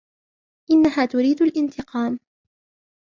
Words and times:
إنها 0.71 1.05
تُريد 1.05 1.41
الإنتقام. 1.41 2.19